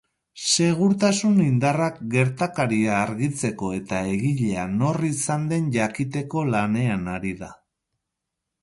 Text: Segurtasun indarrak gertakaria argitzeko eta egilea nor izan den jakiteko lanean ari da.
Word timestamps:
Segurtasun 0.51 1.35
indarrak 1.43 1.99
gertakaria 2.15 2.95
argitzeko 3.01 3.69
eta 3.81 4.01
egilea 4.15 4.65
nor 4.81 5.01
izan 5.13 5.47
den 5.55 5.71
jakiteko 5.79 6.49
lanean 6.57 7.07
ari 7.21 7.39
da. 7.47 7.57